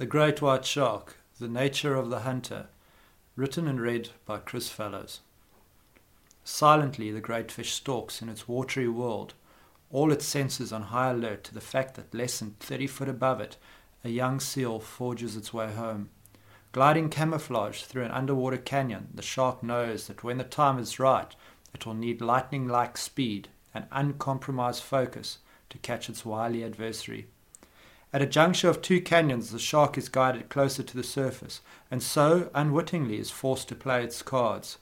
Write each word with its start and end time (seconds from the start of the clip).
The 0.00 0.06
Great 0.06 0.40
White 0.40 0.64
Shark 0.64 1.18
The 1.38 1.46
Nature 1.46 1.94
of 1.94 2.08
the 2.08 2.20
Hunter. 2.20 2.68
Written 3.36 3.68
and 3.68 3.78
read 3.78 4.08
by 4.24 4.38
Chris 4.38 4.70
Fallows. 4.70 5.20
Silently, 6.42 7.10
the 7.10 7.20
great 7.20 7.52
fish 7.52 7.74
stalks 7.74 8.22
in 8.22 8.30
its 8.30 8.48
watery 8.48 8.88
world, 8.88 9.34
all 9.90 10.10
its 10.10 10.24
senses 10.24 10.72
on 10.72 10.84
high 10.84 11.10
alert 11.10 11.44
to 11.44 11.52
the 11.52 11.60
fact 11.60 11.96
that 11.96 12.14
less 12.14 12.38
than 12.38 12.56
30 12.60 12.86
foot 12.86 13.08
above 13.10 13.42
it, 13.42 13.58
a 14.02 14.08
young 14.08 14.40
seal 14.40 14.80
forges 14.80 15.36
its 15.36 15.52
way 15.52 15.70
home. 15.70 16.08
Gliding 16.72 17.10
camouflage 17.10 17.82
through 17.82 18.04
an 18.04 18.10
underwater 18.10 18.56
canyon, 18.56 19.08
the 19.12 19.20
shark 19.20 19.62
knows 19.62 20.06
that 20.06 20.24
when 20.24 20.38
the 20.38 20.44
time 20.44 20.78
is 20.78 20.98
right, 20.98 21.36
it 21.74 21.84
will 21.84 21.92
need 21.92 22.22
lightning 22.22 22.66
like 22.66 22.96
speed 22.96 23.48
and 23.74 23.84
uncompromised 23.92 24.82
focus 24.82 25.40
to 25.68 25.76
catch 25.76 26.08
its 26.08 26.24
wily 26.24 26.64
adversary. 26.64 27.26
At 28.12 28.22
a 28.22 28.26
juncture 28.26 28.68
of 28.68 28.82
two 28.82 29.00
canyons, 29.00 29.50
the 29.50 29.58
shark 29.58 29.96
is 29.96 30.08
guided 30.08 30.48
closer 30.48 30.82
to 30.82 30.96
the 30.96 31.04
surface, 31.04 31.60
and 31.90 32.02
so, 32.02 32.50
unwittingly, 32.54 33.18
is 33.18 33.30
forced 33.30 33.68
to 33.68 33.76
play 33.76 34.02
its 34.02 34.20
cards. 34.22 34.78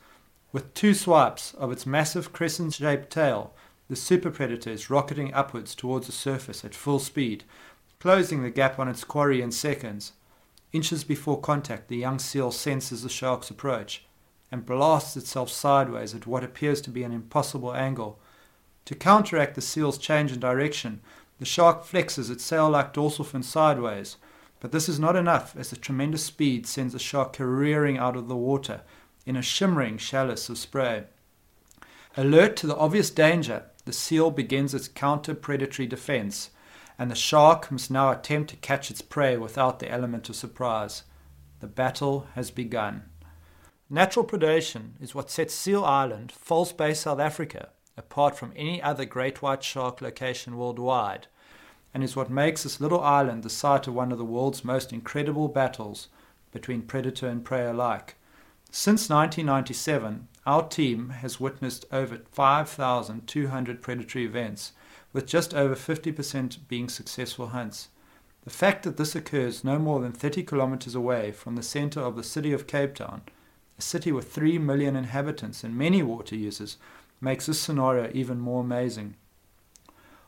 With 0.51 0.73
two 0.73 0.95
swipes 0.95 1.53
of 1.55 1.71
its 1.71 1.85
massive 1.85 2.33
crescent 2.33 2.75
shaped 2.75 3.11
tail, 3.11 3.53
the 3.89 3.97
super 3.97 4.31
predator 4.31 4.71
is 4.71 4.89
rocketing 4.89 5.33
upwards 5.35 5.75
towards 5.75 6.07
the 6.07 6.13
surface 6.13 6.65
at 6.65 6.75
full 6.75 6.99
speed, 6.99 7.45
closing 8.01 8.43
the 8.43 8.51
gap 8.51 8.79
on 8.79 8.89
its 8.89 9.05
quarry 9.05 9.43
in 9.43 9.53
seconds. 9.53 10.13
Inches 10.73 11.05
before 11.05 11.41
contact, 11.41 11.89
the 11.89 11.97
young 11.97 12.19
seal 12.19 12.51
senses 12.51 13.03
the 13.03 13.09
shark's 13.09 13.51
approach 13.51 14.05
and 14.51 14.65
blasts 14.65 15.17
itself 15.17 15.51
sideways 15.51 16.15
at 16.15 16.27
what 16.27 16.45
appears 16.45 16.81
to 16.81 16.91
be 16.91 17.03
an 17.03 17.13
impossible 17.13 17.75
angle. 17.75 18.19
To 18.87 18.95
counteract 18.95 19.55
the 19.55 19.61
seal's 19.61 19.99
change 19.99 20.33
in 20.33 20.41
direction, 20.41 21.01
the 21.39 21.45
shark 21.45 21.85
flexes 21.85 22.31
its 22.31 22.45
sail-like 22.45 22.93
dorsal 22.93 23.25
fin 23.25 23.43
sideways, 23.43 24.17
but 24.61 24.73
this 24.73 24.89
is 24.89 24.99
not 24.99 25.17
enough 25.17 25.55
as 25.57 25.71
the 25.71 25.77
tremendous 25.77 26.25
speed 26.25 26.67
sends 26.67 26.93
the 26.93 26.99
shark 26.99 27.33
careering 27.33 27.97
out 27.97 28.17
of 28.17 28.29
the 28.29 28.37
water 28.37 28.83
in 29.25 29.37
a 29.37 29.43
shimmering 29.43 29.99
chalice 29.99 30.49
of 30.49 30.59
spray. 30.59 31.05
Alert 32.17 32.57
to 32.57 32.67
the 32.67 32.77
obvious 32.77 33.11
danger, 33.11 33.65
the 33.85 33.93
seal 33.93 34.31
begins 34.31 34.75
its 34.75 34.89
counter-predatory 34.89 35.87
defense, 35.87 36.51
and 36.99 37.11
the 37.11 37.15
shark 37.15 37.71
must 37.71 37.91
now 37.91 38.11
attempt 38.11 38.51
to 38.51 38.57
catch 38.57 38.91
its 38.91 39.03
prey 39.03 39.37
without 39.37 39.79
the 39.79 39.91
element 39.91 40.29
of 40.29 40.35
surprise. 40.35 41.05
The 41.61 41.69
battle 41.69 42.27
has 42.35 42.51
begun. 42.51 43.05
Natural 43.89 44.27
predation 44.27 45.01
is 45.01 45.15
what 45.15 45.31
sets 45.31 45.55
Seal 45.55 45.85
Island, 45.85 46.33
False 46.33 46.73
Bay, 46.73 46.93
South 46.93 47.21
Africa, 47.21 47.69
apart 47.99 48.37
from 48.37 48.53
any 48.57 48.81
other 48.81 49.05
great 49.05 49.43
white 49.43 49.63
shark 49.63 50.01
location 50.01 50.57
worldwide, 50.57 51.27
and 51.93 52.05
is 52.05 52.17
what 52.17 52.31
makes 52.31 52.63
this 52.63 52.81
little 52.81 53.01
island 53.01 53.43
the 53.43 53.51
site 53.51 53.87
of 53.87 53.95
one 53.95 54.13
of 54.13 54.19
the 54.19 54.25
world's 54.25 54.65
most 54.65 54.93
incredible 54.93 55.49
battles 55.49 56.09
between 56.53 56.83
predator 56.83 57.29
and 57.29 57.45
prey 57.45 57.67
alike. 57.67 58.15
Since 58.71 59.11
1997, 59.11 60.29
our 60.47 60.67
team 60.69 61.11
has 61.11 61.41
witnessed 61.41 61.85
over 61.91 62.21
5,200 62.33 63.83
predatory 63.83 64.25
events, 64.25 64.73
with 65.13 65.27
just 65.27 65.55
over 65.55 65.75
50% 65.75 66.59
being 66.69 66.89
successful 66.89 67.49
hunts. 67.49 67.89
The 68.45 68.51
fact 68.51 68.85
that 68.85 68.97
this 68.97 69.15
occurs 69.15 69.65
no 69.65 69.79
more 69.79 70.01
than 70.01 70.13
30 70.13 70.43
kilometers 70.45 70.95
away 70.95 71.33
from 71.33 71.57
the 71.57 71.63
center 71.63 72.01
of 72.01 72.17
the 72.17 72.23
city 72.23 72.53
of 72.53 72.67
Cape 72.67 72.95
Town, 72.95 73.23
a 73.79 73.83
city 73.83 74.13
with 74.13 74.33
3 74.33 74.59
million 74.59 74.97
inhabitants 74.97 75.65
and 75.65 75.77
many 75.77 76.03
water 76.03 76.37
users, 76.37 76.77
makes 77.21 77.47
this 77.47 77.61
scenario 77.61 78.11
even 78.15 78.39
more 78.39 78.61
amazing. 78.61 79.17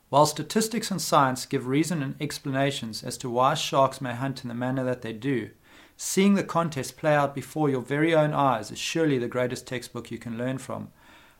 While 0.08 0.26
statistics 0.26 0.90
and 0.90 1.00
science 1.00 1.46
give 1.46 1.68
reason 1.68 2.02
and 2.02 2.16
explanations 2.20 3.04
as 3.04 3.16
to 3.18 3.30
why 3.30 3.54
sharks 3.54 4.00
may 4.00 4.12
hunt 4.12 4.42
in 4.42 4.48
the 4.48 4.54
manner 4.54 4.82
that 4.84 5.02
they 5.02 5.12
do, 5.12 5.50
seeing 5.96 6.34
the 6.34 6.42
contest 6.42 6.96
play 6.96 7.14
out 7.14 7.34
before 7.34 7.70
your 7.70 7.82
very 7.82 8.12
own 8.14 8.32
eyes 8.32 8.72
is 8.72 8.78
surely 8.78 9.18
the 9.18 9.28
greatest 9.28 9.66
textbook 9.66 10.10
you 10.10 10.18
can 10.18 10.36
learn 10.36 10.58
from. 10.58 10.88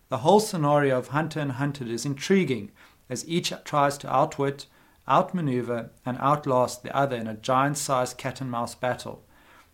The 0.08 0.18
whole 0.18 0.38
scenario 0.38 0.98
of 0.98 1.08
hunter 1.08 1.41
and 1.41 1.52
hunted 1.52 1.88
is 1.88 2.06
intriguing 2.06 2.70
as 3.08 3.28
each 3.28 3.52
tries 3.64 3.98
to 3.98 4.14
outwit, 4.14 4.66
outmaneuver, 5.08 5.91
and 6.06 6.16
outlast 6.19 6.82
the 6.84 6.96
other 6.96 7.16
in 7.16 7.26
a 7.26 7.34
giant 7.34 7.76
sized 7.76 8.19
cat 8.19 8.41
and 8.41 8.50
mouse 8.50 8.76
battle. 8.76 9.25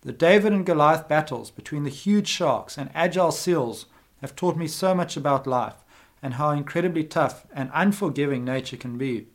The 0.00 0.12
David 0.12 0.52
and 0.52 0.64
Goliath 0.64 1.08
battles 1.08 1.50
between 1.50 1.84
the 1.84 1.90
huge 1.90 2.28
sharks 2.28 2.78
and 2.78 2.90
agile 2.94 3.32
seals 3.32 3.86
have 4.20 4.36
taught 4.36 4.56
me 4.56 4.66
so 4.66 4.94
much 4.94 5.16
about 5.16 5.46
life 5.46 5.76
and 6.22 6.34
how 6.34 6.50
incredibly 6.50 7.04
tough 7.04 7.46
and 7.54 7.70
unforgiving 7.74 8.44
nature 8.44 8.76
can 8.76 8.96
be. 8.98 9.26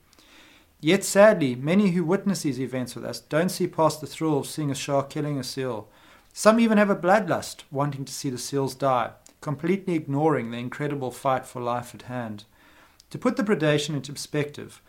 Yet 0.80 1.04
sadly, 1.04 1.56
many 1.56 1.92
who 1.92 2.04
witness 2.04 2.42
these 2.42 2.60
events 2.60 2.96
with 2.96 3.06
us 3.06 3.20
don't 3.20 3.50
see 3.50 3.68
past 3.68 4.02
the 4.02 4.08
thrill 4.08 4.40
of 4.40 4.48
seeing 4.48 4.72
a 4.72 4.76
shark 4.76 5.12
killing 5.12 5.38
a 5.38 5.44
seal. 5.44 5.88
Some 6.34 6.60
even 6.60 6.80
have 6.80 6.90
a 6.90 6.96
bloodlust, 6.96 7.64
wanting 7.70 8.04
to 8.06 8.14
see 8.14 8.32
the 8.32 8.38
seals 8.38 8.74
die, 8.74 9.12
completely 9.42 9.94
ignoring 9.94 10.50
the 10.50 10.58
incredible 10.58 11.12
fight 11.12 11.46
for 11.46 11.62
life 11.62 11.94
at 11.94 12.04
hand. 12.04 12.46
To 13.12 13.20
put 13.20 13.38
the 13.38 13.44
predation 13.44 13.94
into 13.94 14.14
perspective, 14.14 14.82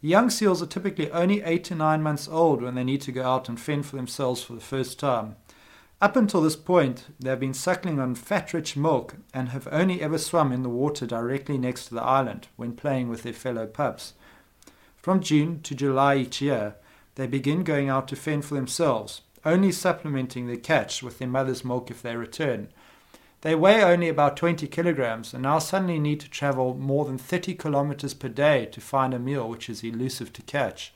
young 0.00 0.30
seals 0.30 0.62
are 0.62 0.66
typically 0.66 1.10
only 1.10 1.42
8 1.42 1.64
to 1.64 1.74
9 1.74 2.02
months 2.02 2.28
old 2.28 2.62
when 2.62 2.74
they 2.74 2.84
need 2.84 3.00
to 3.02 3.12
go 3.12 3.24
out 3.24 3.48
and 3.48 3.58
fend 3.58 3.86
for 3.86 3.96
themselves 3.96 4.42
for 4.42 4.52
the 4.52 4.60
first 4.60 5.00
time. 5.00 5.36
Up 6.02 6.16
until 6.16 6.42
this 6.42 6.56
point, 6.56 7.06
they 7.20 7.30
have 7.30 7.38
been 7.38 7.54
suckling 7.54 8.00
on 8.00 8.16
fat 8.16 8.52
rich 8.52 8.76
milk 8.76 9.14
and 9.32 9.50
have 9.50 9.68
only 9.70 10.02
ever 10.02 10.18
swum 10.18 10.50
in 10.50 10.64
the 10.64 10.68
water 10.68 11.06
directly 11.06 11.56
next 11.56 11.84
to 11.86 11.94
the 11.94 12.02
island 12.02 12.48
when 12.56 12.74
playing 12.74 13.08
with 13.08 13.22
their 13.22 13.32
fellow 13.32 13.68
pups. 13.68 14.14
From 14.96 15.20
June 15.20 15.60
to 15.62 15.76
July 15.76 16.16
each 16.16 16.40
year, 16.40 16.74
they 17.14 17.28
begin 17.28 17.62
going 17.62 17.88
out 17.88 18.08
to 18.08 18.16
fend 18.16 18.44
for 18.44 18.56
themselves, 18.56 19.20
only 19.44 19.70
supplementing 19.70 20.48
their 20.48 20.56
catch 20.56 21.04
with 21.04 21.20
their 21.20 21.28
mother's 21.28 21.64
milk 21.64 21.88
if 21.88 22.02
they 22.02 22.16
return. 22.16 22.72
They 23.42 23.54
weigh 23.54 23.84
only 23.84 24.08
about 24.08 24.36
20 24.36 24.66
kilograms 24.66 25.32
and 25.32 25.44
now 25.44 25.60
suddenly 25.60 26.00
need 26.00 26.18
to 26.22 26.28
travel 26.28 26.74
more 26.74 27.04
than 27.04 27.16
30 27.16 27.54
kilometers 27.54 28.14
per 28.14 28.28
day 28.28 28.66
to 28.72 28.80
find 28.80 29.14
a 29.14 29.20
meal 29.20 29.48
which 29.48 29.70
is 29.70 29.84
elusive 29.84 30.32
to 30.32 30.42
catch. 30.42 30.92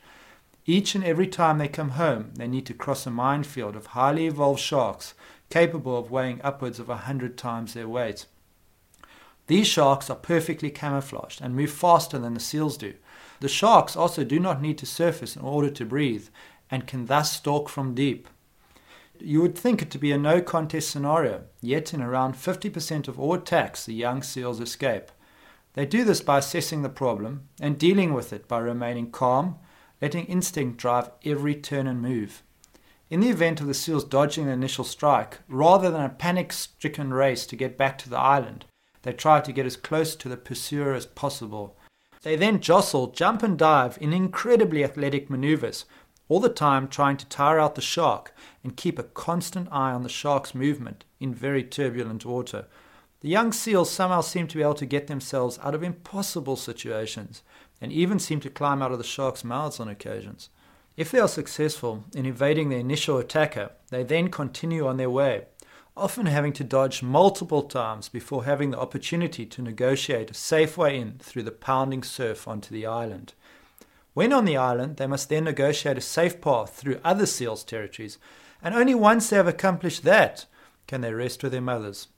Each 0.69 0.97
and 0.97 1.05
every 1.05 1.29
time 1.29 1.59
they 1.59 1.69
come 1.69 1.91
home, 1.91 2.33
they 2.35 2.49
need 2.49 2.67
to 2.67 2.75
cross 2.75 3.07
a 3.07 3.11
minefield 3.11 3.77
of 3.77 3.87
highly 3.87 4.27
evolved 4.27 4.61
sharks 4.61 5.15
capable 5.49 5.97
of 5.97 6.11
weighing 6.11 6.41
upwards 6.43 6.81
of 6.81 6.89
a 6.89 6.97
hundred 6.97 7.39
times 7.39 7.75
their 7.75 7.89
weight. 7.89 8.27
These 9.47 9.69
sharks 9.69 10.11
are 10.11 10.17
perfectly 10.17 10.71
camouflaged 10.71 11.41
and 11.41 11.55
move 11.55 11.71
faster 11.71 12.19
than 12.19 12.35
the 12.35 12.41
seals 12.41 12.77
do. 12.77 12.95
The 13.39 13.49
sharks 13.49 13.95
also 13.95 14.25
do 14.25 14.41
not 14.41 14.61
need 14.61 14.77
to 14.79 14.87
surface 14.87 15.37
in 15.37 15.43
order 15.43 15.71
to 15.71 15.85
breathe 15.85 16.29
and 16.69 16.89
can 16.89 17.07
thus 17.07 17.31
stalk 17.31 17.69
from 17.69 17.95
deep. 17.95 18.29
You 19.21 19.41
would 19.43 19.57
think 19.57 19.83
it 19.83 19.91
to 19.93 19.99
be 19.99 20.11
a 20.11 20.19
no 20.19 20.43
contest 20.43 20.91
scenario, 20.91 21.45
yet 21.61 21.95
in 21.95 22.03
around 22.03 22.35
50% 22.35 23.07
of 23.07 23.21
all 23.21 23.35
attacks, 23.35 23.87
the 23.87 23.95
young 23.95 24.23
seals 24.23 24.61
escape. 24.61 25.13
They 25.75 25.87
do 25.87 26.03
this 26.05 26.21
by 26.21 26.39
assessing 26.39 26.83
the 26.83 26.89
problem 26.89 27.49
and 27.61 27.79
dealing 27.79 28.13
with 28.15 28.33
it 28.33 28.49
by 28.49 28.59
remaining 28.59 29.13
calm 29.13 29.59
letting 30.01 30.27
instinct 30.27 30.77
drive 30.79 31.11
every 31.25 31.55
turn 31.55 31.87
and 31.87 32.01
move. 32.01 32.43
In 33.09 33.21
the 33.21 33.31
event 33.31 33.61
of 33.61 33.67
the 33.67 33.75
seals 33.75 34.05
dodging 34.05 34.47
the 34.47 34.53
initial 34.53 34.85
strike, 34.85 35.39
rather 35.49 35.91
than 35.91 36.03
a 36.03 36.09
panic 36.09 36.53
stricken 36.53 37.15
race 37.15 37.47
to 37.47 37.57
get 37.57 37.79
back 37.79 37.99
to 37.99 38.11
the 38.11 38.19
island, 38.19 38.65
they 39.03 39.13
try 39.13 39.41
to 39.41 39.53
get 39.53 39.67
as 39.67 39.77
close 39.77 40.17
to 40.17 40.29
the 40.29 40.37
pursuer 40.37 40.93
as 40.93 41.07
possible. 41.07 41.79
They 42.23 42.35
then 42.35 42.61
jostle, 42.61 43.07
jump, 43.09 43.45
and 43.45 43.57
dive 43.57 43.97
in 44.01 44.13
incredibly 44.13 44.83
athletic 44.83 45.31
maneuvers, 45.31 45.85
all 46.29 46.41
the 46.41 46.49
time 46.49 46.89
trying 46.89 47.17
to 47.19 47.27
tire 47.27 47.61
out 47.61 47.77
the 47.77 47.81
shark 47.81 48.35
and 48.65 48.77
keep 48.77 48.99
a 48.99 49.05
constant 49.05 49.69
eye 49.71 49.93
on 49.93 50.03
the 50.03 50.09
shark's 50.09 50.55
movement 50.55 51.05
in 51.21 51.33
very 51.33 51.63
turbulent 51.63 52.25
water. 52.25 52.67
The 53.21 53.29
young 53.29 53.53
seals 53.53 53.91
somehow 53.91 54.23
seem 54.23 54.49
to 54.49 54.57
be 54.57 54.63
able 54.63 54.75
to 54.75 54.87
get 54.87 55.07
themselves 55.07 55.59
out 55.63 55.75
of 55.75 55.83
impossible 55.85 56.57
situations 56.57 57.43
and 57.81 57.93
even 57.93 58.19
seem 58.19 58.41
to 58.41 58.51
climb 58.51 58.83
out 58.83 58.93
of 58.93 58.99
the 58.99 59.05
sharks' 59.05 59.45
mouths 59.45 59.81
on 59.81 59.89
occasions. 59.89 60.51
If 60.97 61.11
they 61.11 61.19
are 61.19 61.29
successful 61.29 62.05
in 62.15 62.25
evading 62.25 62.71
the 62.71 62.77
initial 62.77 63.19
attacker, 63.19 63.73
they 63.91 64.03
then 64.03 64.31
continue 64.31 64.87
on 64.87 64.97
their 64.97 65.11
way, 65.11 65.45
often 65.97 66.27
having 66.27 66.53
to 66.55 66.65
dodge 66.65 67.03
multiple 67.03 67.63
times 67.63 68.09
before 68.09 68.45
having 68.45 68.71
the 68.71 68.79
opportunity 68.79 69.45
to 69.47 69.63
negotiate 69.63 70.31
a 70.31 70.35
safe 70.35 70.79
way 70.79 70.99
in 70.99 71.19
through 71.19 71.43
the 71.43 71.51
pounding 71.51 72.03
surf 72.03 72.49
onto 72.49 72.73
the 72.73 72.87
island. 72.87 73.35
When 74.15 74.33
on 74.33 74.47
the 74.47 74.57
island, 74.57 74.97
they 74.97 75.07
must 75.07 75.29
then 75.29 75.45
negotiate 75.45 75.99
a 75.99 76.01
safe 76.01 76.41
path 76.41 76.75
through 76.75 77.01
other 77.05 77.27
seals' 77.27 77.65
territories, 77.65 78.17
and 78.63 78.75
only 78.75 78.95
once 78.95 79.29
they 79.29 79.37
have 79.37 79.47
accomplished 79.47 80.05
that 80.05 80.47
can 80.87 81.03
they 81.03 81.13
rest 81.13 81.43
with 81.43 81.53
their 81.53 81.61
mothers. 81.61 82.09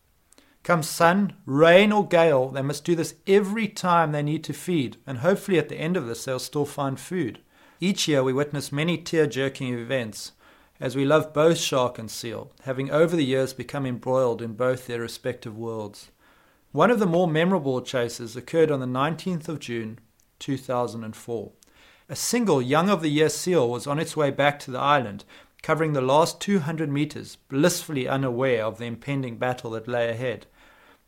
Come 0.62 0.82
sun, 0.82 1.34
rain, 1.46 1.93
or 1.93 2.06
gale, 2.06 2.49
they 2.49 2.62
must 2.62 2.84
do 2.84 2.94
this 2.94 3.14
every 3.26 3.69
time 3.69 4.12
they 4.12 4.22
need 4.22 4.44
to 4.44 4.52
feed, 4.52 4.99
and 5.06 5.19
hopefully 5.19 5.58
at 5.58 5.69
the 5.69 5.76
end 5.76 5.96
of 5.96 6.06
this 6.06 6.25
they'll 6.25 6.38
still 6.38 6.66
find 6.66 7.00
food. 7.00 7.40
Each 7.81 8.08
year 8.08 8.22
we 8.22 8.32
witness 8.32 8.72
many 8.72 8.99
tear 8.99 9.26
jerking 9.26 9.72
events, 9.72 10.32
as 10.81 10.94
we 10.94 11.05
love 11.05 11.32
both 11.32 11.58
shark 11.58 11.99
and 11.99 12.10
seal, 12.10 12.52
having 12.62 12.90
over 12.90 13.16
the 13.16 13.25
years 13.25 13.52
become 13.52 13.87
embroiled 13.87 14.43
in 14.43 14.55
both 14.55 14.87
their 14.87 15.00
respective 15.00 15.56
worlds. 15.56 16.10
One 16.72 16.90
of 16.90 16.99
the 16.99 17.06
more 17.06 17.26
memorable 17.26 17.81
chases 17.81 18.37
occurred 18.37 18.70
on 18.70 18.81
the 18.81 18.87
19th 18.87 19.49
of 19.49 19.58
June 19.58 19.99
2004. 20.38 21.52
A 22.10 22.16
single 22.16 22.62
young 22.62 22.88
of 22.88 23.02
the 23.02 23.10
year 23.10 23.28
seal 23.28 23.69
was 23.69 23.87
on 23.87 23.99
its 23.99 24.16
way 24.16 24.31
back 24.31 24.58
to 24.60 24.70
the 24.70 24.78
island 24.78 25.25
covering 25.62 25.93
the 25.93 26.00
last 26.00 26.40
200 26.40 26.90
meters, 26.90 27.37
blissfully 27.49 28.08
unaware 28.08 28.64
of 28.64 28.78
the 28.78 28.84
impending 28.84 29.37
battle 29.37 29.70
that 29.72 29.88
lay 29.88 30.08
ahead. 30.08 30.46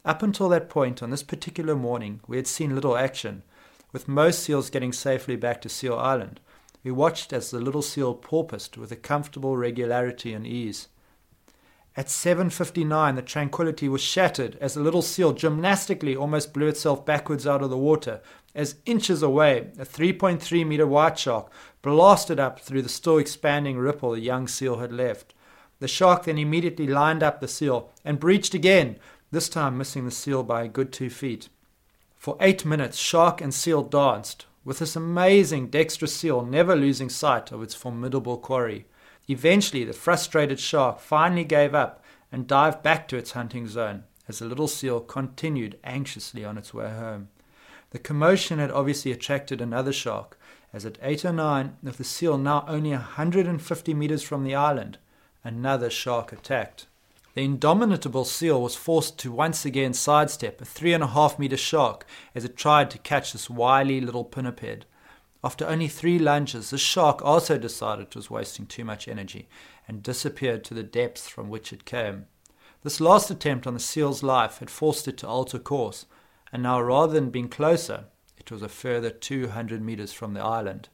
Up 0.04 0.22
until 0.22 0.48
that 0.48 0.68
point 0.68 1.02
on 1.02 1.10
this 1.10 1.22
particular 1.22 1.76
morning, 1.76 2.20
we 2.26 2.36
had 2.36 2.46
seen 2.46 2.74
little 2.74 2.96
action, 2.96 3.42
with 3.92 4.08
most 4.08 4.42
seals 4.42 4.70
getting 4.70 4.92
safely 4.92 5.36
back 5.36 5.60
to 5.60 5.68
Seal 5.68 5.94
Island. 5.94 6.40
We 6.82 6.90
watched 6.90 7.32
as 7.32 7.50
the 7.50 7.60
little 7.60 7.82
seal 7.82 8.14
porpoised 8.14 8.76
with 8.76 8.90
a 8.90 8.96
comfortable 8.96 9.56
regularity 9.56 10.32
and 10.32 10.46
ease. 10.46 10.88
At 11.96 12.06
7.59, 12.06 13.16
the 13.16 13.22
tranquility 13.22 13.88
was 13.88 14.00
shattered 14.00 14.56
as 14.60 14.74
the 14.74 14.80
little 14.80 15.02
seal 15.02 15.32
gymnastically 15.32 16.16
almost 16.16 16.54
blew 16.54 16.68
itself 16.68 17.04
backwards 17.04 17.46
out 17.46 17.62
of 17.62 17.70
the 17.70 17.76
water, 17.76 18.20
as 18.54 18.76
inches 18.86 19.22
away, 19.22 19.70
a 19.78 19.84
3.3 19.84 20.66
meter 20.66 20.86
white 20.86 21.18
shark 21.18 21.52
blasted 21.82 22.38
up 22.38 22.60
through 22.60 22.82
the 22.82 22.88
still 22.88 23.18
expanding 23.18 23.78
ripple 23.78 24.12
the 24.12 24.20
young 24.20 24.46
seal 24.48 24.78
had 24.78 24.92
left. 24.92 25.34
The 25.78 25.88
shark 25.88 26.24
then 26.24 26.38
immediately 26.38 26.86
lined 26.86 27.22
up 27.22 27.40
the 27.40 27.48
seal 27.48 27.90
and 28.04 28.20
breached 28.20 28.54
again, 28.54 28.98
this 29.30 29.48
time 29.48 29.78
missing 29.78 30.04
the 30.04 30.10
seal 30.10 30.42
by 30.42 30.62
a 30.62 30.68
good 30.68 30.92
two 30.92 31.10
feet. 31.10 31.48
For 32.16 32.36
eight 32.40 32.64
minutes, 32.64 32.98
shark 32.98 33.40
and 33.40 33.54
seal 33.54 33.82
danced, 33.82 34.44
with 34.64 34.80
this 34.80 34.94
amazing 34.94 35.68
dexterous 35.68 36.14
seal 36.14 36.44
never 36.44 36.76
losing 36.76 37.08
sight 37.08 37.50
of 37.50 37.62
its 37.62 37.74
formidable 37.74 38.36
quarry. 38.36 38.86
Eventually, 39.28 39.84
the 39.84 39.92
frustrated 39.92 40.60
shark 40.60 41.00
finally 41.00 41.44
gave 41.44 41.74
up 41.74 42.04
and 42.30 42.46
dived 42.46 42.82
back 42.82 43.08
to 43.08 43.16
its 43.16 43.32
hunting 43.32 43.66
zone 43.66 44.04
as 44.28 44.38
the 44.38 44.44
little 44.44 44.68
seal 44.68 45.00
continued 45.00 45.78
anxiously 45.82 46.44
on 46.44 46.56
its 46.56 46.72
way 46.72 46.88
home. 46.90 47.28
The 47.90 47.98
commotion 47.98 48.58
had 48.58 48.70
obviously 48.70 49.10
attracted 49.10 49.60
another 49.60 49.92
shark, 49.92 50.38
as 50.72 50.86
at 50.86 51.00
8.09, 51.00 51.72
with 51.82 51.96
the 51.96 52.04
seal 52.04 52.38
now 52.38 52.64
only 52.68 52.90
150 52.90 53.94
meters 53.94 54.22
from 54.22 54.44
the 54.44 54.54
island, 54.54 54.98
another 55.42 55.90
shark 55.90 56.32
attacked. 56.32 56.86
The 57.34 57.44
indomitable 57.44 58.24
seal 58.24 58.60
was 58.60 58.74
forced 58.74 59.18
to 59.20 59.32
once 59.32 59.64
again 59.64 59.94
sidestep 59.94 60.60
a 60.60 60.64
three 60.64 60.92
and 60.92 61.02
a 61.02 61.08
half 61.08 61.38
meter 61.38 61.56
shark 61.56 62.04
as 62.34 62.44
it 62.44 62.56
tried 62.56 62.90
to 62.90 62.98
catch 62.98 63.32
this 63.32 63.48
wily 63.48 64.00
little 64.00 64.24
pinniped. 64.24 64.84
After 65.42 65.66
only 65.66 65.88
three 65.88 66.18
lunges, 66.18 66.70
the 66.70 66.78
shark 66.78 67.22
also 67.24 67.56
decided 67.56 68.08
it 68.08 68.16
was 68.16 68.30
wasting 68.30 68.66
too 68.66 68.84
much 68.84 69.08
energy 69.08 69.48
and 69.86 70.02
disappeared 70.02 70.64
to 70.64 70.74
the 70.74 70.82
depths 70.82 71.28
from 71.28 71.48
which 71.48 71.72
it 71.72 71.84
came. 71.84 72.26
This 72.82 73.00
last 73.00 73.30
attempt 73.30 73.66
on 73.66 73.74
the 73.74 73.80
seal's 73.80 74.22
life 74.22 74.58
had 74.58 74.68
forced 74.68 75.06
it 75.06 75.16
to 75.18 75.28
alter 75.28 75.58
course, 75.58 76.06
and 76.52 76.62
now 76.62 76.80
rather 76.80 77.12
than 77.12 77.30
being 77.30 77.48
closer, 77.48 78.06
it 78.40 78.50
was 78.50 78.62
a 78.62 78.68
further 78.68 79.10
200 79.10 79.82
meters 79.82 80.12
from 80.12 80.34
the 80.34 80.42
island. 80.42 80.88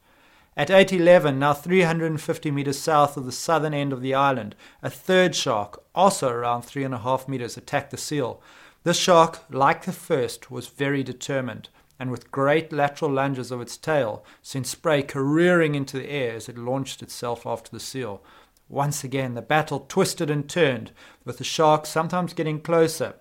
At 0.56 0.70
811, 0.70 1.38
now 1.38 1.52
350 1.52 2.50
meters 2.50 2.78
south 2.78 3.16
of 3.16 3.26
the 3.26 3.32
southern 3.32 3.74
end 3.74 3.92
of 3.92 4.00
the 4.00 4.14
island, 4.14 4.56
a 4.82 4.88
third 4.88 5.34
shark, 5.34 5.82
also 5.94 6.30
around 6.30 6.62
3.5 6.62 7.28
meters, 7.28 7.56
attacked 7.56 7.90
the 7.90 7.98
seal. 7.98 8.40
This 8.82 8.98
shark, 8.98 9.40
like 9.50 9.84
the 9.84 9.92
first, 9.92 10.50
was 10.50 10.68
very 10.68 11.02
determined, 11.02 11.68
and 11.98 12.10
with 12.10 12.30
great 12.30 12.72
lateral 12.72 13.10
lunges 13.10 13.50
of 13.50 13.60
its 13.60 13.76
tail, 13.76 14.24
sent 14.42 14.66
spray 14.66 15.02
careering 15.02 15.74
into 15.74 15.98
the 15.98 16.08
air 16.10 16.34
as 16.34 16.48
it 16.48 16.56
launched 16.56 17.02
itself 17.02 17.46
after 17.46 17.70
the 17.70 17.80
seal. 17.80 18.22
Once 18.68 19.04
again, 19.04 19.34
the 19.34 19.42
battle 19.42 19.80
twisted 19.88 20.30
and 20.30 20.48
turned, 20.48 20.90
with 21.24 21.38
the 21.38 21.44
shark 21.44 21.84
sometimes 21.84 22.32
getting 22.32 22.60
closer, 22.60 23.14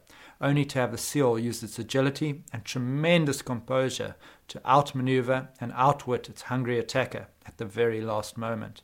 only 0.45 0.63
to 0.63 0.77
have 0.77 0.91
the 0.91 0.97
seal 0.97 1.39
use 1.39 1.63
its 1.63 1.79
agility 1.79 2.43
and 2.53 2.63
tremendous 2.63 3.41
composure 3.41 4.15
to 4.47 4.61
outmaneuver 4.63 5.49
and 5.59 5.73
outwit 5.75 6.29
its 6.29 6.43
hungry 6.43 6.77
attacker 6.77 7.25
at 7.47 7.57
the 7.57 7.65
very 7.65 7.99
last 7.99 8.37
moment. 8.37 8.83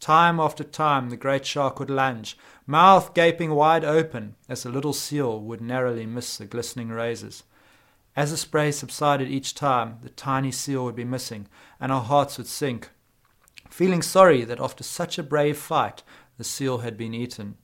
Time 0.00 0.40
after 0.40 0.64
time 0.64 1.10
the 1.10 1.16
great 1.18 1.44
shark 1.44 1.78
would 1.78 1.90
lunge, 1.90 2.38
mouth 2.66 3.12
gaping 3.12 3.54
wide 3.54 3.84
open, 3.84 4.36
as 4.48 4.62
the 4.62 4.70
little 4.70 4.94
seal 4.94 5.38
would 5.38 5.60
narrowly 5.60 6.06
miss 6.06 6.38
the 6.38 6.46
glistening 6.46 6.88
razors. 6.88 7.42
As 8.16 8.30
the 8.30 8.38
spray 8.38 8.72
subsided 8.72 9.28
each 9.28 9.54
time, 9.54 9.98
the 10.02 10.08
tiny 10.08 10.50
seal 10.50 10.82
would 10.84 10.96
be 10.96 11.04
missing, 11.04 11.46
and 11.78 11.92
our 11.92 12.02
hearts 12.02 12.38
would 12.38 12.46
sink, 12.46 12.88
feeling 13.68 14.00
sorry 14.00 14.44
that 14.44 14.60
after 14.60 14.82
such 14.82 15.18
a 15.18 15.22
brave 15.22 15.58
fight 15.58 16.02
the 16.38 16.44
seal 16.44 16.78
had 16.78 16.96
been 16.96 17.12
eaten. 17.12 17.56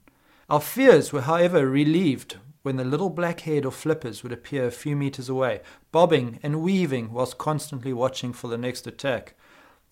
Our 0.51 0.61
fears 0.61 1.15
were, 1.15 1.23
however, 1.23 1.67
relieved 1.67 2.37
when 2.69 2.77
the 2.77 2.85
little 2.85 3.09
black 3.09 3.41
head 3.41 3.65
of 3.65 3.75
flippers 3.75 4.23
would 4.23 4.31
appear 4.31 4.67
a 4.67 4.71
few 4.71 4.95
meters 4.95 5.31
away, 5.31 5.63
bobbing 5.91 6.39
and 6.43 6.61
weaving 6.61 7.11
whilst 7.11 7.39
constantly 7.39 7.95
watching 7.95 8.31
for 8.31 8.49
the 8.49 8.59
next 8.59 8.87
attack. 8.87 9.33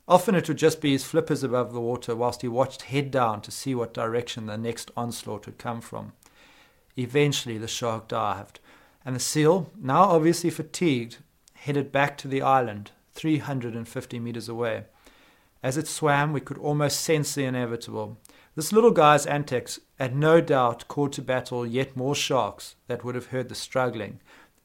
Often 0.06 0.34
it 0.34 0.46
would 0.46 0.58
just 0.58 0.82
be 0.82 0.93
his 0.93 1.02
flippers 1.02 1.43
above 1.43 1.73
the 1.73 1.81
water 1.81 2.14
whilst 2.14 2.43
he 2.43 2.49
watched 2.49 2.82
head 2.82 3.11
down 3.11 3.40
to 3.40 3.50
see 3.50 3.75
what 3.75 3.94
direction 3.94 4.44
the 4.44 4.58
next 4.58 4.90
onslaught 4.94 5.46
would 5.46 5.56
come 5.56 5.81
from. 5.81 6.12
Eventually 6.99 7.56
the 7.56 7.67
shark 7.67 8.08
dived, 8.08 8.61
and 9.06 9.17
the 9.17 9.20
seal, 9.20 9.70
now 9.81 10.02
obviously 10.02 10.50
fatigued, 10.50 11.17
headed 11.55 11.90
back 11.90 12.19
to 12.19 12.29
the 12.29 12.43
island, 12.43 12.90
350 13.14 14.20
meters 14.20 14.50
away. 14.50 14.84
As 15.62 15.79
it 15.79 15.88
swam, 15.88 16.34
we 16.34 16.43
could 16.43 16.58
almost 16.58 17.00
sense 17.00 17.34
the 17.34 17.44
inevitable. 17.44 18.19
This 18.56 18.73
little 18.73 18.91
guy's 18.91 19.26
antics 19.26 19.81
had 19.99 20.17
no 20.17 20.41
doubt 20.41 20.88
called 20.88 21.12
to 21.12 21.23
battle 21.23 21.67
yet 21.67 21.94
more 21.94 22.14
sharks 22.14 22.75
that 22.87 23.05
would 23.05 23.14
have 23.14 23.26
heard 23.26 23.50
the 23.50 23.55
struggling, 23.55 24.19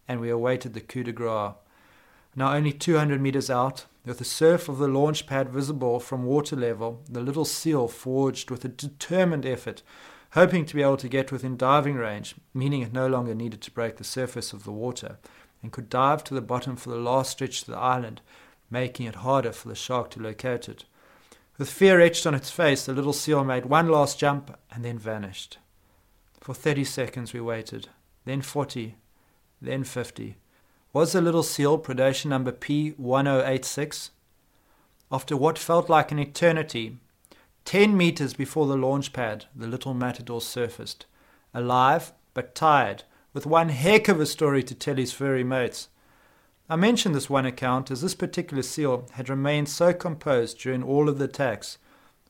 and 0.07 0.21
we 0.21 0.29
awaited 0.29 0.73
the 0.73 0.79
coup 0.79 1.03
de 1.03 1.11
grace. 1.11 1.55
Now 2.33 2.53
only 2.53 2.71
200 2.71 3.19
meters 3.19 3.49
out, 3.49 3.87
with 4.05 4.19
the 4.19 4.23
surf 4.23 4.69
of 4.69 4.77
the 4.77 4.87
launch 4.87 5.27
pad 5.27 5.49
visible 5.49 5.99
from 5.99 6.23
water 6.23 6.55
level, 6.55 7.01
the 7.09 7.19
little 7.19 7.43
seal 7.43 7.89
forged 7.89 8.49
with 8.49 8.63
a 8.63 8.69
determined 8.69 9.45
effort, 9.45 9.83
hoping 10.31 10.65
to 10.67 10.75
be 10.75 10.81
able 10.81 10.95
to 10.95 11.09
get 11.09 11.29
within 11.29 11.57
diving 11.57 11.95
range, 11.95 12.35
meaning 12.53 12.81
it 12.81 12.93
no 12.93 13.07
longer 13.07 13.35
needed 13.35 13.59
to 13.63 13.71
break 13.71 13.97
the 13.97 14.05
surface 14.05 14.53
of 14.53 14.63
the 14.63 14.71
water, 14.71 15.17
and 15.61 15.73
could 15.73 15.89
dive 15.89 16.23
to 16.23 16.33
the 16.33 16.39
bottom 16.39 16.77
for 16.77 16.91
the 16.91 16.95
last 16.95 17.31
stretch 17.31 17.65
to 17.65 17.71
the 17.71 17.77
island, 17.77 18.21
making 18.69 19.05
it 19.05 19.15
harder 19.15 19.51
for 19.51 19.67
the 19.67 19.75
shark 19.75 20.09
to 20.11 20.21
locate 20.21 20.69
it. 20.69 20.85
With 21.61 21.69
fear 21.69 22.01
etched 22.01 22.25
on 22.25 22.33
its 22.33 22.49
face, 22.49 22.87
the 22.87 22.91
little 22.91 23.13
seal 23.13 23.43
made 23.43 23.67
one 23.67 23.87
last 23.87 24.17
jump 24.17 24.57
and 24.71 24.83
then 24.83 24.97
vanished. 24.97 25.59
For 26.39 26.55
thirty 26.55 26.83
seconds 26.83 27.33
we 27.33 27.39
waited, 27.39 27.87
then 28.25 28.41
forty, 28.41 28.95
then 29.61 29.83
fifty. 29.83 30.37
Was 30.91 31.11
the 31.11 31.21
little 31.21 31.43
seal 31.43 31.77
predation 31.77 32.29
number 32.31 32.51
P1086? 32.51 34.09
After 35.11 35.37
what 35.37 35.59
felt 35.59 35.87
like 35.87 36.11
an 36.11 36.17
eternity, 36.17 36.97
ten 37.63 37.95
meters 37.95 38.33
before 38.33 38.65
the 38.65 38.75
launch 38.75 39.13
pad, 39.13 39.45
the 39.55 39.67
little 39.67 39.93
matador 39.93 40.41
surfaced, 40.41 41.05
alive 41.53 42.11
but 42.33 42.55
tired, 42.55 43.03
with 43.33 43.45
one 43.45 43.69
heck 43.69 44.07
of 44.07 44.19
a 44.19 44.25
story 44.25 44.63
to 44.63 44.73
tell 44.73 44.95
his 44.95 45.13
furry 45.13 45.43
mates. 45.43 45.89
I 46.71 46.77
mention 46.77 47.11
this 47.11 47.29
one 47.29 47.45
account 47.45 47.91
as 47.91 47.99
this 47.99 48.15
particular 48.15 48.63
seal 48.63 49.05
had 49.15 49.27
remained 49.27 49.67
so 49.67 49.91
composed 49.91 50.57
during 50.57 50.81
all 50.81 51.09
of 51.09 51.17
the 51.17 51.25
attacks, 51.25 51.77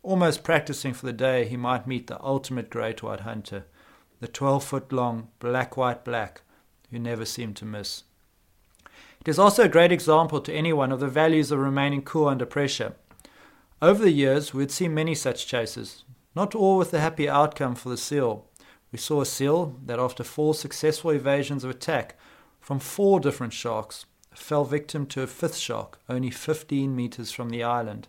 almost 0.01 0.43
practicing 0.43 0.95
for 0.95 1.05
the 1.05 1.13
day 1.13 1.45
he 1.45 1.55
might 1.57 1.85
meet 1.85 2.07
the 2.07 2.19
ultimate 2.23 2.71
great 2.71 3.03
white 3.03 3.19
hunter, 3.19 3.65
the 4.19 4.27
12 4.27 4.63
foot 4.63 4.91
long 4.91 5.27
black 5.37 5.77
white 5.77 6.03
black, 6.03 6.41
who 6.89 6.97
never 6.97 7.23
seemed 7.23 7.55
to 7.57 7.65
miss. 7.65 8.01
It 9.19 9.27
is 9.27 9.37
also 9.37 9.65
a 9.65 9.69
great 9.69 9.91
example 9.91 10.41
to 10.41 10.51
anyone 10.51 10.91
of 10.91 11.01
the 11.01 11.07
values 11.07 11.51
of 11.51 11.59
remaining 11.59 12.01
cool 12.01 12.27
under 12.27 12.47
pressure. 12.47 12.95
Over 13.79 14.05
the 14.05 14.09
years, 14.09 14.55
we 14.55 14.63
had 14.63 14.71
seen 14.71 14.95
many 14.95 15.13
such 15.13 15.45
chases, 15.45 16.03
not 16.35 16.55
all 16.55 16.79
with 16.79 16.91
a 16.95 16.99
happy 16.99 17.29
outcome 17.29 17.75
for 17.75 17.89
the 17.89 17.95
seal. 17.95 18.47
We 18.91 18.97
saw 18.97 19.21
a 19.21 19.25
seal 19.27 19.77
that, 19.85 19.99
after 19.99 20.23
four 20.23 20.55
successful 20.55 21.11
evasions 21.11 21.63
of 21.63 21.69
attack 21.69 22.17
from 22.59 22.79
four 22.79 23.19
different 23.19 23.53
sharks, 23.53 24.07
fell 24.33 24.65
victim 24.65 25.05
to 25.05 25.21
a 25.21 25.27
fifth 25.27 25.57
shark 25.57 25.99
only 26.09 26.29
15 26.29 26.95
meters 26.95 27.31
from 27.31 27.49
the 27.49 27.63
island. 27.63 28.07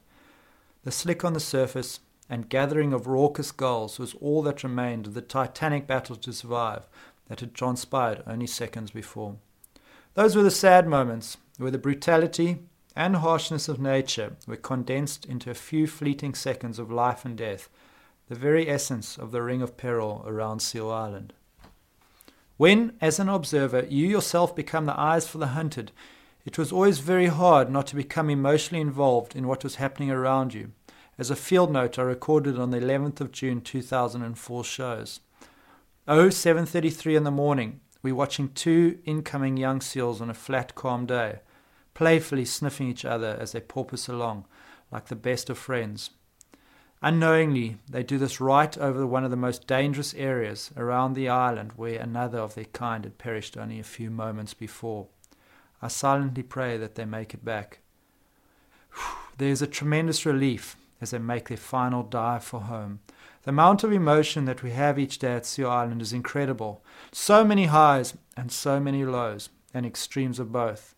The 0.84 0.92
slick 0.92 1.24
on 1.24 1.32
the 1.32 1.40
surface 1.40 2.00
and 2.28 2.48
gathering 2.48 2.92
of 2.92 3.06
raucous 3.06 3.52
gulls 3.52 3.98
was 3.98 4.14
all 4.14 4.42
that 4.42 4.62
remained 4.62 5.06
of 5.06 5.14
the 5.14 5.20
titanic 5.20 5.86
battle 5.86 6.16
to 6.16 6.32
survive 6.32 6.86
that 7.28 7.40
had 7.40 7.54
transpired 7.54 8.22
only 8.26 8.46
seconds 8.46 8.90
before. 8.90 9.36
Those 10.14 10.36
were 10.36 10.42
the 10.42 10.50
sad 10.50 10.86
moments 10.86 11.36
where 11.58 11.70
the 11.70 11.78
brutality 11.78 12.58
and 12.94 13.16
harshness 13.16 13.68
of 13.68 13.80
nature 13.80 14.36
were 14.46 14.56
condensed 14.56 15.24
into 15.24 15.50
a 15.50 15.54
few 15.54 15.86
fleeting 15.86 16.34
seconds 16.34 16.78
of 16.78 16.90
life 16.90 17.24
and 17.24 17.36
death, 17.36 17.68
the 18.28 18.34
very 18.34 18.68
essence 18.68 19.16
of 19.16 19.30
the 19.30 19.42
ring 19.42 19.62
of 19.62 19.76
peril 19.76 20.22
around 20.26 20.60
Seal 20.60 20.90
Island. 20.90 21.32
When, 22.56 22.92
as 23.00 23.18
an 23.18 23.28
observer, 23.28 23.87
you 23.88 24.06
yourself 24.06 24.54
become 24.54 24.87
the 24.87 24.99
eyes 24.99 25.26
for 25.26 25.38
the 25.38 25.49
hunted, 25.49 25.92
it 26.44 26.59
was 26.59 26.73
always 26.73 26.99
very 26.99 27.26
hard 27.26 27.71
not 27.71 27.87
to 27.88 27.97
become 27.97 28.28
emotionally 28.28 28.80
involved 28.80 29.37
in 29.37 29.47
what 29.47 29.62
was 29.62 29.76
happening 29.76 30.11
around 30.11 30.54
you. 30.54 30.73
As 31.18 31.30
a 31.30 31.37
field 31.37 31.71
note 31.71 31.99
I 31.99 32.02
recorded 32.02 32.59
on 32.59 32.71
the 32.71 32.80
11th 32.80 33.21
of 33.21 33.32
June 33.32 33.61
2004 33.61 34.64
shows. 34.64 35.21
Oh, 36.09 36.28
7.33 36.28 37.16
in 37.16 37.25
the 37.25 37.30
morning, 37.30 37.80
we 38.02 38.11
watching 38.11 38.49
two 38.49 38.99
incoming 39.04 39.56
young 39.56 39.80
seals 39.80 40.21
on 40.21 40.30
a 40.30 40.35
flat, 40.35 40.75
calm 40.75 41.06
day, 41.06 41.40
playfully 41.94 42.44
sniffing 42.44 42.88
each 42.88 43.04
other 43.04 43.37
as 43.38 43.52
they 43.52 43.61
porpoise 43.61 44.09
along, 44.09 44.47
like 44.90 45.06
the 45.06 45.14
best 45.14 45.49
of 45.49 45.59
friends. 45.59 46.11
Unknowingly, 47.04 47.78
they 47.90 48.04
do 48.04 48.16
this 48.16 48.40
right 48.40 48.78
over 48.78 49.04
one 49.04 49.25
of 49.25 49.32
the 49.32 49.37
most 49.37 49.66
dangerous 49.66 50.14
areas 50.14 50.71
around 50.76 51.14
the 51.14 51.28
island 51.28 51.73
where 51.75 51.99
another 51.99 52.38
of 52.38 52.54
their 52.54 52.66
kind 52.66 53.02
had 53.02 53.18
perished 53.18 53.56
only 53.56 53.80
a 53.80 53.85
few 53.85 54.09
moments 54.09 54.54
before. 54.54 55.09
I 55.82 55.88
silently 55.88 56.44
pray 56.44 56.76
that 56.76 56.94
they 56.94 57.04
make 57.04 57.35
it 57.35 57.44
back. 57.44 57.80
There 59.38 59.50
is 59.50 59.62
a 59.62 59.66
tremendous 59.66 60.26
relief 60.26 60.76
as 61.00 61.11
they 61.11 61.18
make 61.18 61.49
their 61.49 61.56
final 61.56 62.02
dive 62.04 62.44
for 62.44 62.61
home. 62.61 63.00
The 63.42 63.50
amount 63.50 63.82
of 63.82 63.90
emotion 63.90 64.44
that 64.44 64.62
we 64.62 64.71
have 64.71 64.99
each 64.99 65.18
day 65.18 65.32
at 65.32 65.47
Seal 65.47 65.71
Island 65.71 66.02
is 66.02 66.12
incredible. 66.12 66.85
So 67.11 67.42
many 67.42 67.64
highs 67.64 68.14
and 68.37 68.52
so 68.52 68.78
many 68.78 69.04
lows, 69.04 69.49
and 69.75 69.85
extremes 69.85 70.38
of 70.38 70.52
both. 70.52 70.94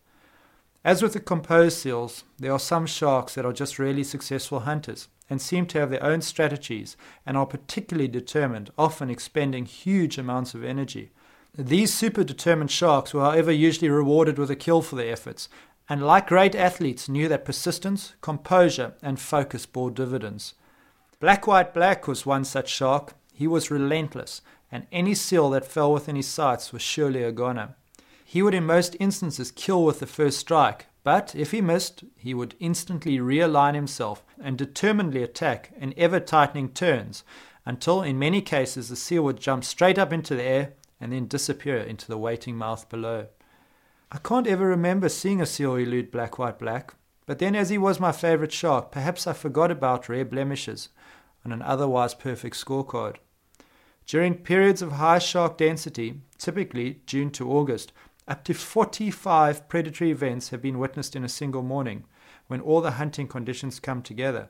As 0.83 1.01
with 1.01 1.13
the 1.13 1.19
composed 1.21 1.77
seals, 1.79 2.25
there 2.37 2.51
are 2.51 2.59
some 2.59 2.85
sharks 2.85 3.33
that 3.33 3.45
are 3.45 3.53
just 3.53 3.79
really 3.79 4.03
successful 4.03 4.59
hunters 4.59 5.07
and 5.29 5.41
seem 5.41 5.65
to 5.67 5.79
have 5.79 5.89
their 5.89 6.03
own 6.03 6.21
strategies 6.21 6.95
and 7.25 7.35
are 7.35 7.45
particularly 7.45 8.07
determined, 8.07 8.69
often 8.77 9.09
expending 9.09 9.65
huge 9.65 10.17
amounts 10.17 10.53
of 10.53 10.63
energy. 10.63 11.11
These 11.57 11.93
super 11.93 12.23
determined 12.23 12.71
sharks 12.71 13.13
were, 13.13 13.21
however, 13.21 13.51
usually 13.51 13.89
rewarded 13.89 14.37
with 14.37 14.51
a 14.51 14.55
kill 14.55 14.81
for 14.81 14.95
their 14.95 15.11
efforts, 15.11 15.47
and 15.87 16.05
like 16.05 16.27
great 16.27 16.55
athletes, 16.55 17.07
knew 17.07 17.27
that 17.29 17.45
persistence, 17.45 18.15
composure, 18.21 18.93
and 19.01 19.19
focus 19.19 19.65
bore 19.65 19.91
dividends. 19.91 20.55
Black 21.19 21.47
White 21.47 21.73
Black 21.73 22.07
was 22.07 22.25
one 22.25 22.43
such 22.43 22.69
shark. 22.69 23.13
He 23.33 23.47
was 23.47 23.71
relentless, 23.71 24.41
and 24.71 24.87
any 24.91 25.15
seal 25.15 25.49
that 25.51 25.65
fell 25.65 25.93
within 25.93 26.15
his 26.15 26.27
sights 26.27 26.73
was 26.73 26.81
surely 26.81 27.23
a 27.23 27.31
goner. 27.31 27.75
He 28.25 28.41
would 28.41 28.53
in 28.53 28.65
most 28.65 28.97
instances 28.99 29.51
kill 29.51 29.85
with 29.85 29.99
the 29.99 30.07
first 30.07 30.39
strike, 30.39 30.87
but 31.05 31.35
if 31.35 31.51
he 31.51 31.61
missed, 31.61 32.03
he 32.17 32.33
would 32.33 32.55
instantly 32.59 33.19
realign 33.19 33.75
himself 33.75 34.25
and 34.41 34.57
determinedly 34.57 35.21
attack 35.21 35.71
in 35.77 35.93
ever 35.95 36.19
tightening 36.19 36.69
turns 36.69 37.23
until, 37.63 38.01
in 38.01 38.17
many 38.17 38.41
cases, 38.41 38.89
the 38.89 38.95
seal 38.95 39.21
would 39.21 39.39
jump 39.39 39.63
straight 39.63 39.99
up 39.99 40.11
into 40.11 40.35
the 40.35 40.41
air 40.41 40.73
and 40.99 41.13
then 41.13 41.27
disappear 41.27 41.77
into 41.77 42.07
the 42.07 42.17
waiting 42.17 42.55
mouth 42.55 42.89
below. 42.89 43.27
I 44.11 44.17
can't 44.17 44.47
ever 44.47 44.65
remember 44.65 45.07
seeing 45.07 45.41
a 45.41 45.45
seal 45.45 45.75
elude 45.75 46.09
black, 46.09 46.39
white, 46.39 46.57
black, 46.57 46.95
but 47.27 47.37
then, 47.37 47.55
as 47.55 47.69
he 47.69 47.77
was 47.77 47.99
my 47.99 48.11
favorite 48.11 48.51
shark, 48.51 48.91
perhaps 48.91 49.27
I 49.27 49.33
forgot 49.33 49.69
about 49.69 50.09
rare 50.09 50.25
blemishes 50.25 50.89
on 51.45 51.51
an 51.51 51.61
otherwise 51.61 52.15
perfect 52.15 52.55
scorecard. 52.55 53.17
During 54.07 54.37
periods 54.37 54.81
of 54.81 54.93
high 54.93 55.19
shark 55.19 55.59
density, 55.59 56.21
typically 56.39 57.01
June 57.05 57.29
to 57.31 57.51
August, 57.51 57.93
up 58.27 58.43
to 58.45 58.53
45 58.53 59.67
predatory 59.69 60.11
events 60.11 60.49
have 60.49 60.61
been 60.61 60.79
witnessed 60.79 61.15
in 61.15 61.23
a 61.23 61.29
single 61.29 61.61
morning 61.61 62.05
when 62.47 62.61
all 62.61 62.81
the 62.81 62.91
hunting 62.91 63.27
conditions 63.27 63.79
come 63.79 64.01
together. 64.01 64.49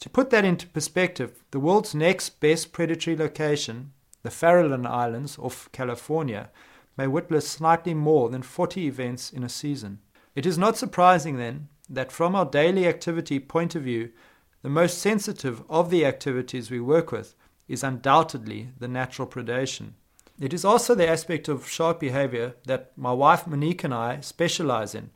To 0.00 0.10
put 0.10 0.30
that 0.30 0.44
into 0.44 0.66
perspective, 0.66 1.44
the 1.50 1.60
world's 1.60 1.94
next 1.94 2.40
best 2.40 2.72
predatory 2.72 3.16
location, 3.16 3.92
the 4.22 4.30
Farallon 4.30 4.86
Islands 4.86 5.38
off 5.38 5.70
California, 5.72 6.50
may 6.96 7.06
witness 7.06 7.48
slightly 7.48 7.94
more 7.94 8.28
than 8.28 8.42
40 8.42 8.86
events 8.86 9.30
in 9.30 9.42
a 9.44 9.48
season. 9.48 10.00
It 10.34 10.46
is 10.46 10.58
not 10.58 10.76
surprising 10.76 11.36
then 11.36 11.68
that 11.88 12.12
from 12.12 12.34
our 12.34 12.44
daily 12.44 12.86
activity 12.86 13.38
point 13.38 13.74
of 13.74 13.82
view, 13.82 14.10
the 14.62 14.68
most 14.68 14.98
sensitive 14.98 15.62
of 15.68 15.90
the 15.90 16.04
activities 16.04 16.70
we 16.70 16.80
work 16.80 17.12
with 17.12 17.34
is 17.68 17.82
undoubtedly 17.82 18.70
the 18.78 18.88
natural 18.88 19.26
predation. 19.26 19.92
It 20.40 20.54
is 20.54 20.64
also 20.64 20.94
the 20.94 21.06
aspect 21.06 21.48
of 21.48 21.68
shark 21.68 22.00
behavior 22.00 22.54
that 22.64 22.92
my 22.96 23.12
wife 23.12 23.46
Monique 23.46 23.84
and 23.84 23.92
I 23.92 24.20
specialize 24.20 24.94
in. 24.94 25.10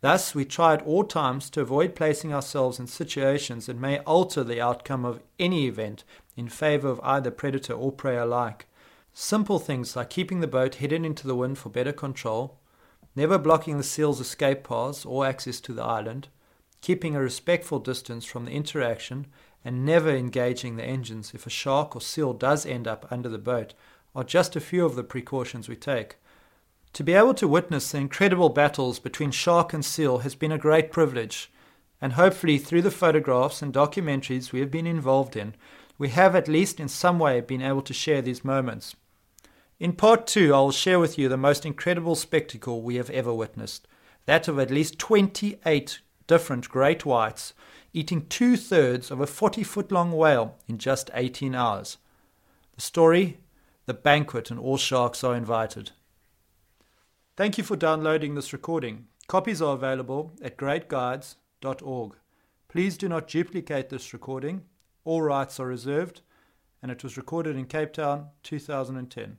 Thus, 0.00 0.34
we 0.34 0.46
try 0.46 0.72
at 0.72 0.86
all 0.86 1.04
times 1.04 1.50
to 1.50 1.60
avoid 1.60 1.94
placing 1.94 2.32
ourselves 2.32 2.78
in 2.78 2.86
situations 2.86 3.66
that 3.66 3.76
may 3.76 3.98
alter 4.00 4.42
the 4.42 4.62
outcome 4.62 5.04
of 5.04 5.20
any 5.38 5.66
event 5.66 6.04
in 6.34 6.48
favor 6.48 6.88
of 6.88 7.00
either 7.04 7.30
predator 7.30 7.74
or 7.74 7.92
prey 7.92 8.16
alike. 8.16 8.66
Simple 9.12 9.58
things 9.58 9.94
like 9.94 10.08
keeping 10.08 10.40
the 10.40 10.46
boat 10.46 10.76
headed 10.76 11.04
into 11.04 11.26
the 11.26 11.36
wind 11.36 11.58
for 11.58 11.68
better 11.68 11.92
control, 11.92 12.56
never 13.14 13.36
blocking 13.36 13.76
the 13.76 13.84
seal's 13.84 14.20
escape 14.20 14.64
paths 14.64 15.04
or 15.04 15.26
access 15.26 15.60
to 15.60 15.74
the 15.74 15.82
island, 15.82 16.28
keeping 16.80 17.14
a 17.14 17.20
respectful 17.20 17.80
distance 17.80 18.24
from 18.24 18.46
the 18.46 18.52
interaction, 18.52 19.26
and 19.62 19.84
never 19.84 20.08
engaging 20.08 20.76
the 20.76 20.84
engines 20.84 21.34
if 21.34 21.46
a 21.46 21.50
shark 21.50 21.94
or 21.94 22.00
seal 22.00 22.32
does 22.32 22.64
end 22.64 22.88
up 22.88 23.06
under 23.10 23.28
the 23.28 23.36
boat 23.36 23.74
are 24.14 24.24
just 24.24 24.56
a 24.56 24.60
few 24.60 24.84
of 24.84 24.96
the 24.96 25.04
precautions 25.04 25.68
we 25.68 25.76
take. 25.76 26.16
To 26.94 27.04
be 27.04 27.14
able 27.14 27.34
to 27.34 27.46
witness 27.46 27.90
the 27.90 27.98
incredible 27.98 28.48
battles 28.48 28.98
between 28.98 29.30
shark 29.30 29.72
and 29.72 29.84
seal 29.84 30.18
has 30.18 30.34
been 30.34 30.52
a 30.52 30.58
great 30.58 30.90
privilege, 30.90 31.50
and 32.00 32.14
hopefully 32.14 32.58
through 32.58 32.82
the 32.82 32.90
photographs 32.90 33.62
and 33.62 33.72
documentaries 33.72 34.52
we 34.52 34.60
have 34.60 34.70
been 34.70 34.86
involved 34.86 35.36
in, 35.36 35.54
we 35.98 36.08
have 36.08 36.34
at 36.34 36.48
least 36.48 36.80
in 36.80 36.88
some 36.88 37.18
way 37.18 37.40
been 37.40 37.62
able 37.62 37.82
to 37.82 37.92
share 37.92 38.22
these 38.22 38.44
moments. 38.44 38.96
In 39.78 39.92
part 39.92 40.26
two, 40.26 40.54
I 40.54 40.58
will 40.58 40.72
share 40.72 40.98
with 40.98 41.18
you 41.18 41.28
the 41.28 41.36
most 41.36 41.64
incredible 41.64 42.14
spectacle 42.14 42.82
we 42.82 42.96
have 42.96 43.10
ever 43.10 43.32
witnessed 43.32 43.86
that 44.26 44.48
of 44.48 44.58
at 44.58 44.70
least 44.70 44.98
28 44.98 46.00
different 46.26 46.68
great 46.68 47.04
whites 47.04 47.54
eating 47.92 48.26
two 48.26 48.56
thirds 48.56 49.10
of 49.10 49.20
a 49.20 49.26
40 49.26 49.64
foot 49.64 49.90
long 49.90 50.12
whale 50.12 50.56
in 50.68 50.78
just 50.78 51.10
18 51.14 51.54
hours. 51.54 51.98
The 52.76 52.80
story, 52.80 53.38
the 53.90 53.94
banquet, 53.94 54.52
and 54.52 54.60
all 54.60 54.76
sharks 54.76 55.24
are 55.24 55.34
invited. 55.34 55.90
Thank 57.36 57.58
you 57.58 57.64
for 57.64 57.74
downloading 57.74 58.36
this 58.36 58.52
recording. 58.52 59.08
Copies 59.26 59.60
are 59.60 59.74
available 59.74 60.30
at 60.40 60.56
greatguides.org. 60.56 62.12
Please 62.68 62.96
do 62.96 63.08
not 63.08 63.26
duplicate 63.26 63.88
this 63.88 64.12
recording. 64.12 64.62
All 65.04 65.22
rights 65.22 65.58
are 65.58 65.66
reserved, 65.66 66.20
and 66.80 66.92
it 66.92 67.02
was 67.02 67.16
recorded 67.16 67.56
in 67.56 67.66
Cape 67.66 67.92
Town, 67.92 68.28
2010. 68.44 69.38